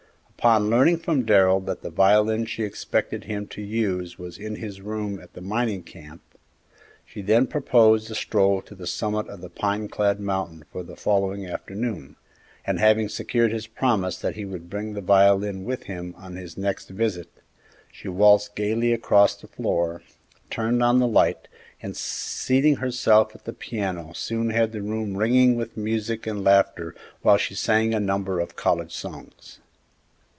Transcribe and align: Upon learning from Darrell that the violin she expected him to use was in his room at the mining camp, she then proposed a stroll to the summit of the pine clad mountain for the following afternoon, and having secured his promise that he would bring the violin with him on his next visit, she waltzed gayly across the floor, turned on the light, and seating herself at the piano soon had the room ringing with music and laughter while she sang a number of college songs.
Upon 0.41 0.71
learning 0.71 0.97
from 0.97 1.21
Darrell 1.23 1.59
that 1.59 1.83
the 1.83 1.91
violin 1.91 2.47
she 2.47 2.63
expected 2.63 3.25
him 3.25 3.45
to 3.49 3.61
use 3.61 4.17
was 4.17 4.39
in 4.39 4.55
his 4.55 4.81
room 4.81 5.19
at 5.19 5.33
the 5.33 5.39
mining 5.41 5.83
camp, 5.83 6.23
she 7.05 7.21
then 7.21 7.45
proposed 7.45 8.09
a 8.09 8.15
stroll 8.15 8.63
to 8.63 8.73
the 8.73 8.87
summit 8.87 9.27
of 9.29 9.41
the 9.41 9.51
pine 9.51 9.87
clad 9.87 10.19
mountain 10.19 10.65
for 10.71 10.81
the 10.81 10.95
following 10.95 11.45
afternoon, 11.45 12.15
and 12.65 12.79
having 12.79 13.07
secured 13.07 13.51
his 13.51 13.67
promise 13.67 14.17
that 14.17 14.33
he 14.33 14.43
would 14.43 14.67
bring 14.67 14.93
the 14.93 15.01
violin 15.01 15.63
with 15.63 15.83
him 15.83 16.15
on 16.17 16.37
his 16.37 16.57
next 16.57 16.89
visit, 16.89 17.29
she 17.91 18.07
waltzed 18.07 18.55
gayly 18.55 18.91
across 18.93 19.35
the 19.35 19.45
floor, 19.47 20.01
turned 20.49 20.81
on 20.81 20.97
the 20.97 21.05
light, 21.05 21.47
and 21.83 21.95
seating 21.95 22.77
herself 22.77 23.35
at 23.35 23.45
the 23.45 23.53
piano 23.53 24.11
soon 24.13 24.49
had 24.49 24.71
the 24.71 24.81
room 24.81 25.15
ringing 25.17 25.55
with 25.55 25.77
music 25.77 26.25
and 26.25 26.43
laughter 26.43 26.95
while 27.21 27.37
she 27.37 27.53
sang 27.53 27.93
a 27.93 27.99
number 27.99 28.39
of 28.39 28.55
college 28.55 28.91
songs. 28.95 29.59